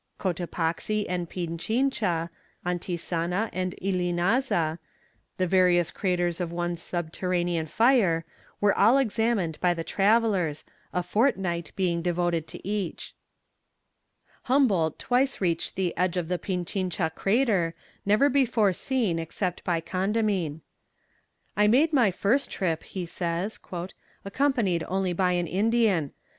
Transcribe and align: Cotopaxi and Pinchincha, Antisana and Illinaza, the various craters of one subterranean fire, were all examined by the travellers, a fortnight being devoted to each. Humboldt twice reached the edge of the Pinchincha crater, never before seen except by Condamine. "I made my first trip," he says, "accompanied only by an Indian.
Cotopaxi 0.19 1.05
and 1.07 1.29
Pinchincha, 1.29 2.31
Antisana 2.65 3.51
and 3.53 3.75
Illinaza, 3.83 4.79
the 5.37 5.45
various 5.45 5.91
craters 5.91 6.41
of 6.41 6.51
one 6.51 6.75
subterranean 6.75 7.67
fire, 7.67 8.25
were 8.59 8.73
all 8.75 8.97
examined 8.97 9.59
by 9.59 9.75
the 9.75 9.83
travellers, 9.83 10.63
a 10.91 11.03
fortnight 11.03 11.71
being 11.75 12.01
devoted 12.01 12.47
to 12.47 12.67
each. 12.67 13.13
Humboldt 14.45 14.97
twice 14.97 15.39
reached 15.39 15.75
the 15.75 15.95
edge 15.95 16.17
of 16.17 16.29
the 16.29 16.39
Pinchincha 16.39 17.13
crater, 17.13 17.75
never 18.03 18.27
before 18.27 18.73
seen 18.73 19.19
except 19.19 19.63
by 19.63 19.81
Condamine. 19.81 20.61
"I 21.55 21.67
made 21.67 21.93
my 21.93 22.09
first 22.09 22.49
trip," 22.49 22.81
he 22.81 23.05
says, 23.05 23.59
"accompanied 24.25 24.83
only 24.87 25.13
by 25.13 25.33
an 25.33 25.45
Indian. 25.45 26.13